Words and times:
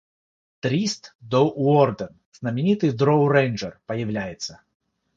Дриззт 0.63 1.13
До'Урден, 1.19 2.17
знаменитый 2.31 2.89
дроу-рейнджер, 2.89 3.77
появляется 3.85 4.59